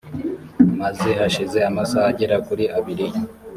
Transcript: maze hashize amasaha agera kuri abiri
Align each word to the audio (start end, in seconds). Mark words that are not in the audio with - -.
maze 0.79 1.09
hashize 1.19 1.57
amasaha 1.69 2.07
agera 2.11 2.35
kuri 2.47 2.63
abiri 2.77 3.07